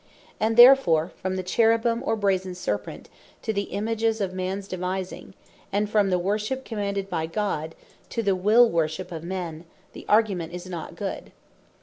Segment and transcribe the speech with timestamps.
[0.39, 3.07] And therefore from the Cherubins, or Brazen Serpent,
[3.43, 5.35] to the Images of mans devising;
[5.71, 7.75] and from the Worship commanded by God,
[8.09, 11.31] to the Will Worship of men, the argument is not good.